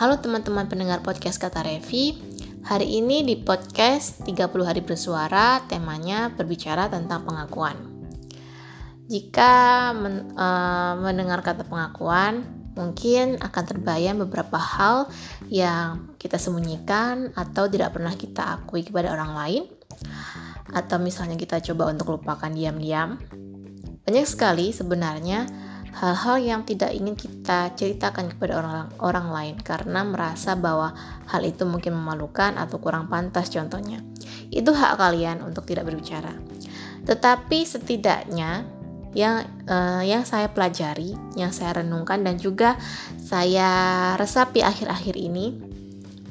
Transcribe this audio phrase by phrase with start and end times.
[0.00, 2.16] Halo teman-teman pendengar podcast Kata Revi.
[2.64, 7.76] Hari ini di podcast 30 hari bersuara temanya berbicara tentang pengakuan.
[9.12, 15.12] Jika men, uh, mendengar kata pengakuan mungkin akan terbayang beberapa hal
[15.52, 19.62] yang kita sembunyikan atau tidak pernah kita akui kepada orang lain.
[20.72, 23.20] Atau misalnya kita coba untuk lupakan diam-diam.
[24.08, 25.44] Banyak sekali sebenarnya
[25.90, 30.94] hal-hal yang tidak ingin kita ceritakan kepada orang orang lain karena merasa bahwa
[31.26, 33.98] hal itu mungkin memalukan atau kurang pantas contohnya.
[34.50, 36.34] Itu hak kalian untuk tidak berbicara.
[37.06, 38.66] Tetapi setidaknya
[39.10, 42.78] yang uh, yang saya pelajari, yang saya renungkan dan juga
[43.18, 45.58] saya resapi akhir-akhir ini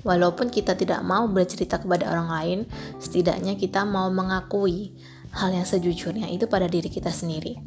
[0.07, 2.59] walaupun kita tidak mau bercerita kepada orang lain,
[3.03, 4.95] setidaknya kita mau mengakui
[5.35, 7.59] hal yang sejujurnya itu pada diri kita sendiri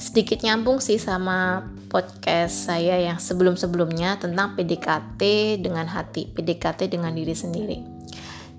[0.00, 5.20] sedikit nyambung sih sama podcast saya yang sebelum-sebelumnya tentang PDKT
[5.60, 7.78] dengan hati, PDKT dengan diri sendiri.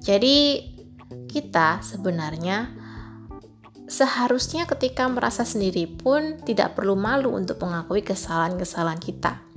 [0.05, 0.61] Jadi
[1.25, 2.69] kita sebenarnya
[3.89, 9.50] seharusnya ketika merasa sendiri pun tidak perlu malu untuk mengakui kesalahan-kesalahan kita.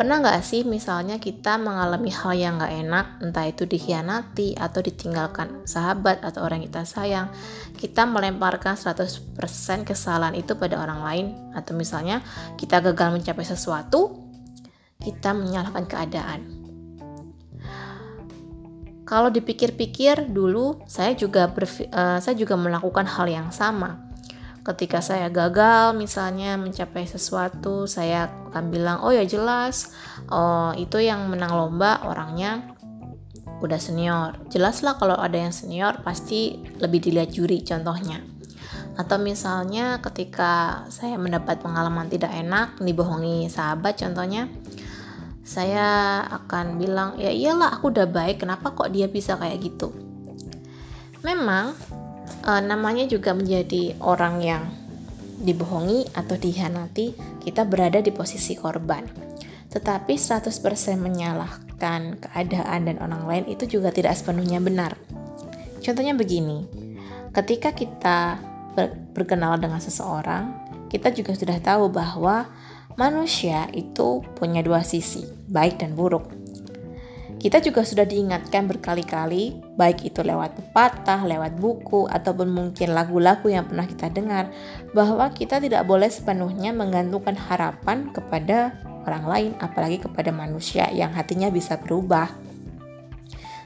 [0.00, 5.68] Pernah nggak sih misalnya kita mengalami hal yang nggak enak, entah itu dikhianati atau ditinggalkan
[5.68, 7.28] sahabat atau orang kita sayang,
[7.76, 9.36] kita melemparkan 100%
[9.84, 12.24] kesalahan itu pada orang lain atau misalnya
[12.56, 14.24] kita gagal mencapai sesuatu,
[15.04, 16.48] kita menyalahkan keadaan.
[19.04, 24.09] Kalau dipikir-pikir dulu saya juga uh, saya juga melakukan hal yang sama
[24.60, 29.92] ketika saya gagal misalnya mencapai sesuatu saya akan bilang oh ya jelas.
[30.28, 32.76] Oh itu yang menang lomba orangnya
[33.60, 34.40] udah senior.
[34.48, 38.20] Jelas lah kalau ada yang senior pasti lebih dilihat juri contohnya.
[38.96, 44.48] Atau misalnya ketika saya mendapat pengalaman tidak enak dibohongi sahabat contohnya
[45.40, 49.90] saya akan bilang ya iyalah aku udah baik kenapa kok dia bisa kayak gitu?
[51.26, 51.76] Memang
[52.44, 54.62] uh, namanya juga menjadi orang yang
[55.40, 59.08] dibohongi atau dihianati, kita berada di posisi korban.
[59.70, 60.50] Tetapi 100%
[60.98, 64.98] menyalahkan keadaan dan orang lain itu juga tidak sepenuhnya benar.
[65.80, 66.68] Contohnya begini,
[67.32, 68.36] ketika kita
[69.16, 70.52] berkenal dengan seseorang,
[70.92, 72.50] kita juga sudah tahu bahwa
[72.98, 76.39] manusia itu punya dua sisi, baik dan buruk.
[77.40, 83.64] Kita juga sudah diingatkan berkali-kali, baik itu lewat pepatah, lewat buku, ataupun mungkin lagu-lagu yang
[83.64, 84.52] pernah kita dengar,
[84.92, 88.76] bahwa kita tidak boleh sepenuhnya menggantungkan harapan kepada
[89.08, 92.28] orang lain, apalagi kepada manusia yang hatinya bisa berubah.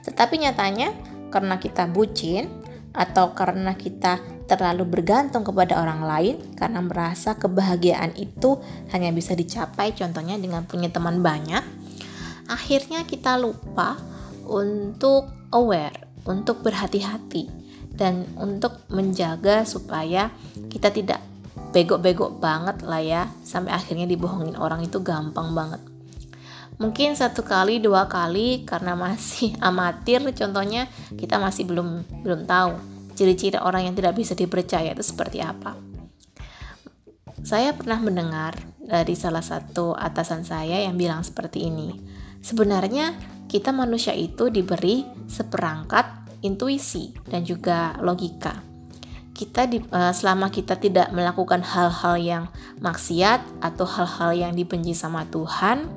[0.06, 0.94] Tetapi nyatanya,
[1.34, 2.46] karena kita bucin,
[2.94, 8.54] atau karena kita terlalu bergantung kepada orang lain karena merasa kebahagiaan itu
[8.94, 11.83] hanya bisa dicapai contohnya dengan punya teman banyak
[12.48, 13.96] akhirnya kita lupa
[14.44, 17.48] untuk aware, untuk berhati-hati
[17.94, 20.28] dan untuk menjaga supaya
[20.68, 21.20] kita tidak
[21.70, 25.82] bego-bego banget lah ya sampai akhirnya dibohongin orang itu gampang banget.
[26.74, 32.72] Mungkin satu kali dua kali karena masih amatir contohnya kita masih belum belum tahu
[33.14, 35.78] ciri-ciri orang yang tidak bisa dipercaya itu seperti apa.
[37.44, 42.13] Saya pernah mendengar dari salah satu atasan saya yang bilang seperti ini
[42.44, 43.16] Sebenarnya
[43.48, 46.04] kita manusia itu diberi seperangkat
[46.44, 48.60] intuisi dan juga logika.
[49.32, 52.44] Kita di, uh, selama kita tidak melakukan hal-hal yang
[52.84, 55.88] maksiat atau hal-hal yang dibenci sama Tuhan,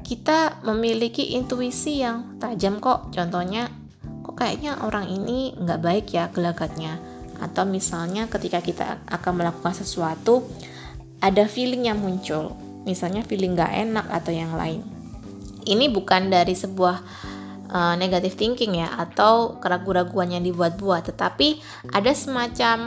[0.00, 3.12] kita memiliki intuisi yang tajam kok.
[3.12, 3.68] Contohnya,
[4.24, 6.96] kok kayaknya orang ini nggak baik ya gelagatnya.
[7.44, 10.48] Atau misalnya ketika kita akan melakukan sesuatu,
[11.20, 12.56] ada feeling yang muncul.
[12.88, 14.95] Misalnya feeling nggak enak atau yang lain
[15.66, 16.96] ini bukan dari sebuah
[17.70, 21.60] uh, negative thinking ya atau keraguan-raguan yang dibuat-buat tetapi
[21.92, 22.78] ada semacam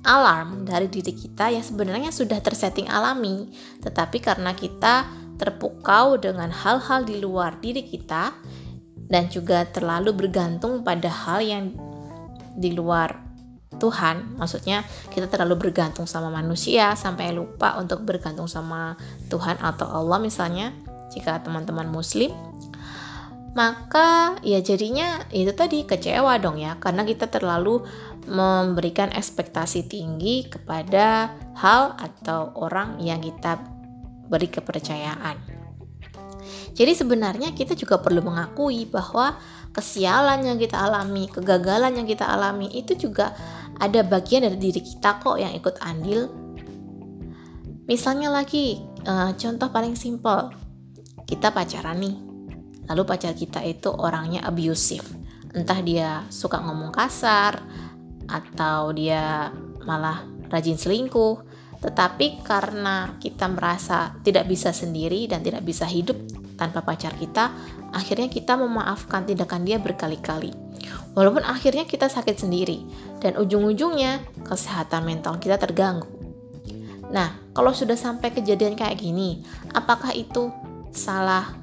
[0.00, 3.52] alarm dari diri kita yang sebenarnya sudah tersetting alami
[3.84, 5.06] tetapi karena kita
[5.40, 8.32] terpukau dengan hal-hal di luar diri kita
[9.10, 11.74] dan juga terlalu bergantung pada hal yang
[12.54, 13.30] di luar
[13.80, 18.98] Tuhan, maksudnya kita terlalu bergantung sama manusia sampai lupa untuk bergantung sama
[19.32, 20.74] Tuhan atau Allah misalnya
[21.10, 22.32] jika teman-teman muslim
[23.50, 27.82] maka ya jadinya itu tadi kecewa dong ya karena kita terlalu
[28.30, 33.58] memberikan ekspektasi tinggi kepada hal atau orang yang kita
[34.30, 35.34] beri kepercayaan.
[36.70, 39.34] Jadi sebenarnya kita juga perlu mengakui bahwa
[39.74, 43.34] kesialan yang kita alami, kegagalan yang kita alami itu juga
[43.82, 46.30] ada bagian dari diri kita kok yang ikut andil.
[47.90, 50.54] Misalnya lagi, uh, contoh paling simpel,
[51.30, 52.16] kita pacaran nih
[52.90, 55.06] lalu pacar kita itu orangnya abusive
[55.54, 57.62] entah dia suka ngomong kasar
[58.26, 59.54] atau dia
[59.86, 61.46] malah rajin selingkuh
[61.80, 66.20] tetapi karena kita merasa tidak bisa sendiri dan tidak bisa hidup
[66.60, 67.56] tanpa pacar kita,
[67.96, 70.52] akhirnya kita memaafkan tindakan dia berkali-kali.
[71.16, 72.84] Walaupun akhirnya kita sakit sendiri
[73.24, 76.04] dan ujung-ujungnya kesehatan mental kita terganggu.
[77.10, 79.42] Nah, kalau sudah sampai kejadian kayak gini,
[79.72, 80.52] apakah itu
[80.92, 81.56] salah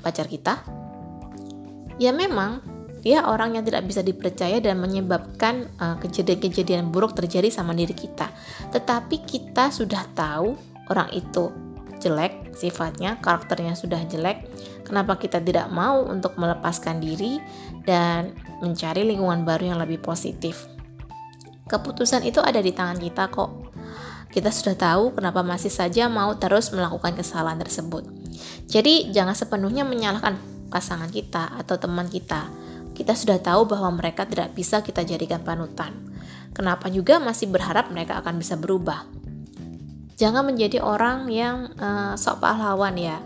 [0.00, 0.60] pacar kita?
[2.00, 2.60] Ya memang
[3.04, 7.92] dia orang yang tidak bisa dipercaya dan menyebabkan uh, kejadian-kejadian uh, buruk terjadi sama diri
[7.92, 8.32] kita.
[8.72, 10.56] Tetapi kita sudah tahu
[10.88, 11.52] orang itu
[12.00, 14.48] jelek sifatnya, karakternya sudah jelek.
[14.88, 17.40] Kenapa kita tidak mau untuk melepaskan diri
[17.84, 18.32] dan
[18.64, 20.64] mencari lingkungan baru yang lebih positif?
[21.68, 23.72] Keputusan itu ada di tangan kita kok.
[24.28, 28.23] Kita sudah tahu kenapa masih saja mau terus melakukan kesalahan tersebut.
[28.66, 30.36] Jadi jangan sepenuhnya menyalahkan
[30.72, 32.64] pasangan kita atau teman kita
[32.94, 35.92] kita sudah tahu bahwa mereka tidak bisa kita jadikan panutan.
[36.54, 39.02] Kenapa juga masih berharap mereka akan bisa berubah?
[40.14, 43.18] Jangan menjadi orang yang uh, sok pahlawan ya.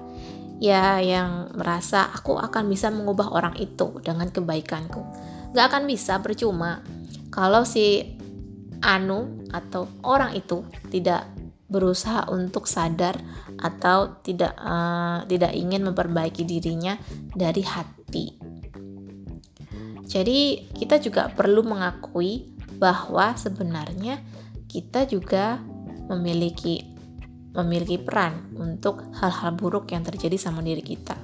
[0.58, 5.04] Ya, yang merasa aku akan bisa mengubah orang itu dengan kebaikanku.
[5.54, 6.82] Gak akan bisa, percuma.
[7.31, 8.16] Kalau si
[8.82, 11.28] Anu atau orang itu tidak
[11.68, 13.20] berusaha untuk sadar
[13.60, 16.96] atau tidak uh, tidak ingin memperbaiki dirinya
[17.36, 18.26] dari hati.
[20.08, 22.48] Jadi, kita juga perlu mengakui
[22.80, 24.24] bahwa sebenarnya
[24.64, 25.60] kita juga
[26.08, 26.80] memiliki
[27.52, 31.16] memiliki peran untuk hal-hal buruk yang terjadi sama diri kita.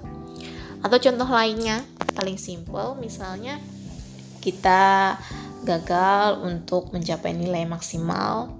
[0.84, 1.80] Atau contoh lainnya,
[2.12, 3.56] paling simpel misalnya
[4.44, 5.16] kita
[5.64, 8.52] gagal untuk mencapai nilai maksimal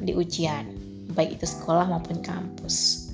[0.00, 0.79] di ujian,
[1.12, 3.08] baik itu sekolah maupun kampus.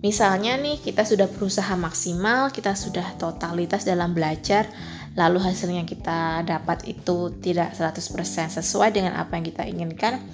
[0.00, 4.64] Misalnya nih, kita sudah berusaha maksimal, kita sudah totalitas dalam belajar,
[5.12, 10.24] lalu hasilnya kita dapat itu tidak 100% sesuai dengan apa yang kita inginkan,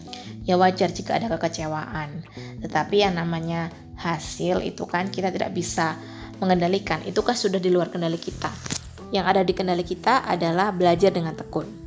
[0.46, 2.22] ya wajar jika ada kekecewaan.
[2.62, 5.98] Tetapi yang namanya hasil itu kan kita tidak bisa
[6.38, 8.54] mengendalikan, itu kan sudah di luar kendali kita.
[9.10, 11.85] Yang ada di kendali kita adalah belajar dengan tekun.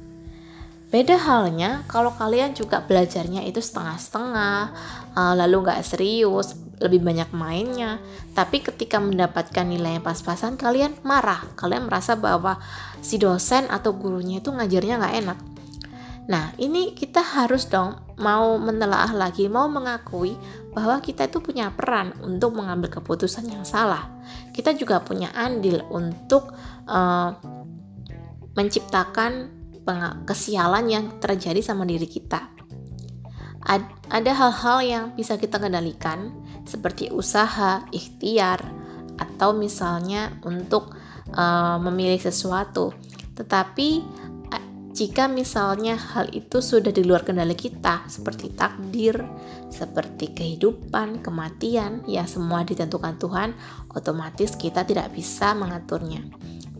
[0.90, 4.74] Beda halnya kalau kalian juga belajarnya itu setengah-setengah,
[5.14, 8.02] uh, lalu nggak serius, lebih banyak mainnya.
[8.34, 11.46] Tapi ketika mendapatkan nilai yang pas-pasan, kalian marah.
[11.54, 12.58] Kalian merasa bahwa
[13.06, 15.40] si dosen atau gurunya itu ngajarnya nggak enak.
[16.30, 20.38] Nah, ini kita harus dong mau menelaah lagi, mau mengakui
[20.74, 24.10] bahwa kita itu punya peran untuk mengambil keputusan yang salah.
[24.54, 26.54] Kita juga punya andil untuk
[26.86, 27.34] uh,
[28.54, 29.59] menciptakan
[30.26, 32.50] kesialan yang terjadi sama diri kita.
[33.66, 36.32] Ad, ada hal-hal yang bisa kita kendalikan
[36.64, 38.62] seperti usaha, ikhtiar,
[39.20, 40.96] atau misalnya untuk
[41.36, 42.96] uh, memilih sesuatu.
[43.36, 43.90] Tetapi
[45.00, 49.16] jika misalnya hal itu sudah di luar kendali kita, seperti takdir,
[49.72, 53.56] seperti kehidupan, kematian, ya semua ditentukan Tuhan,
[53.96, 56.26] otomatis kita tidak bisa mengaturnya.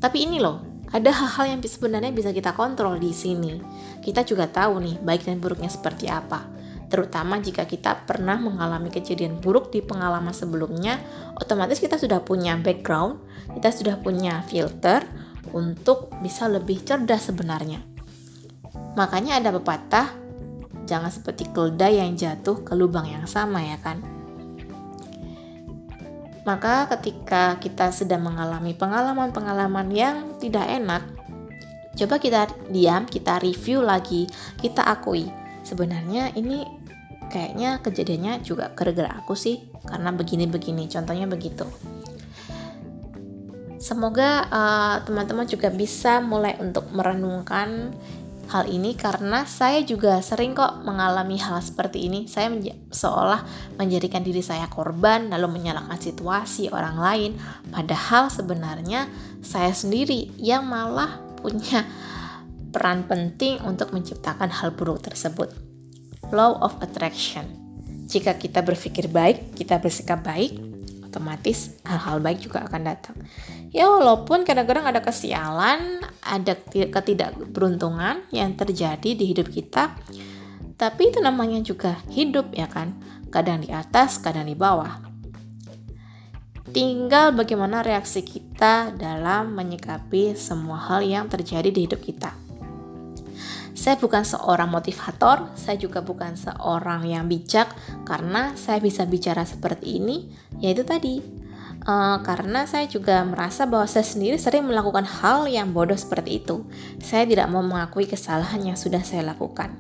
[0.04, 3.62] Tapi ini loh, ada hal-hal yang sebenarnya bisa kita kontrol di sini.
[4.02, 6.50] Kita juga tahu nih baik dan buruknya seperti apa.
[6.90, 10.98] Terutama jika kita pernah mengalami kejadian buruk di pengalaman sebelumnya,
[11.38, 13.22] otomatis kita sudah punya background,
[13.54, 15.06] kita sudah punya filter
[15.54, 17.86] untuk bisa lebih cerdas sebenarnya.
[18.98, 20.10] Makanya ada pepatah,
[20.90, 24.19] jangan seperti keledai yang jatuh ke lubang yang sama ya kan.
[26.50, 31.06] Maka ketika kita sedang mengalami pengalaman-pengalaman yang tidak enak,
[31.94, 34.26] coba kita diam, kita review lagi,
[34.58, 35.30] kita akui.
[35.62, 36.66] Sebenarnya ini
[37.30, 41.70] kayaknya kejadiannya juga gara-gara aku sih, karena begini-begini, contohnya begitu.
[43.78, 47.94] Semoga uh, teman-teman juga bisa mulai untuk merenungkan
[48.50, 52.26] hal ini karena saya juga sering kok mengalami hal seperti ini.
[52.26, 53.46] Saya menja seolah
[53.78, 57.32] menjadikan diri saya korban lalu menyalahkan situasi orang lain,
[57.70, 59.06] padahal sebenarnya
[59.46, 61.86] saya sendiri yang malah punya
[62.70, 65.54] peran penting untuk menciptakan hal buruk tersebut.
[66.30, 67.46] Law of attraction.
[68.10, 70.69] Jika kita berpikir baik, kita bersikap baik,
[71.10, 73.18] otomatis hal-hal baik juga akan datang
[73.70, 79.94] ya walaupun kadang-kadang ada kesialan, ada ketidakberuntungan yang terjadi di hidup kita,
[80.76, 82.98] tapi itu namanya juga hidup ya kan,
[83.30, 85.06] kadang di atas, kadang di bawah.
[86.70, 92.49] Tinggal bagaimana reaksi kita dalam menyikapi semua hal yang terjadi di hidup kita.
[93.78, 97.74] Saya bukan seorang motivator, saya juga bukan seorang yang bijak
[98.06, 100.30] karena saya bisa bicara seperti ini,
[100.62, 101.40] yaitu tadi
[101.80, 106.68] Uh, karena saya juga merasa bahwa saya sendiri sering melakukan hal yang bodoh seperti itu.
[107.00, 109.80] Saya tidak mau mengakui kesalahan yang sudah saya lakukan.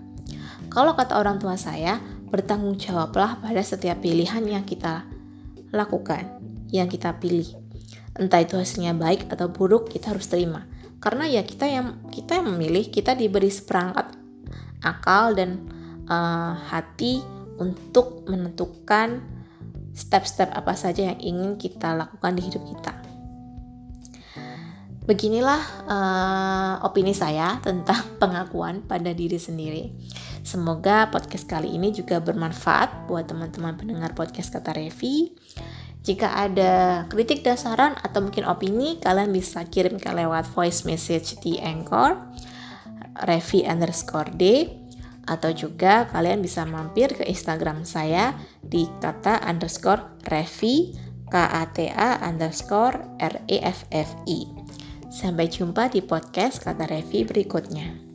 [0.71, 1.99] Kalau kata orang tua saya,
[2.31, 5.03] bertanggung jawablah pada setiap pilihan yang kita
[5.75, 6.39] lakukan,
[6.71, 7.51] yang kita pilih.
[8.15, 10.63] Entah itu hasilnya baik atau buruk, kita harus terima.
[10.99, 14.19] Karena ya kita yang kita yang memilih, kita diberi seperangkat
[14.83, 15.67] akal dan
[16.07, 17.23] uh, hati
[17.59, 19.23] untuk menentukan
[19.95, 22.93] step-step apa saja yang ingin kita lakukan di hidup kita.
[25.03, 29.95] Beginilah uh, opini saya tentang pengakuan pada diri sendiri.
[30.39, 35.35] Semoga podcast kali ini juga bermanfaat buat teman-teman pendengar podcast kata Revi.
[35.99, 41.35] Jika ada kritik dan saran atau mungkin opini, kalian bisa kirim ke lewat voice message
[41.43, 42.15] di Anchor,
[43.27, 44.43] Revi underscore D,
[45.29, 50.97] atau juga kalian bisa mampir ke Instagram saya di kata underscore revi
[51.29, 54.39] K-A-T-A underscore R-E-F-F-I.
[55.13, 58.09] Sampai jumpa di podcast kata Revi berikutnya.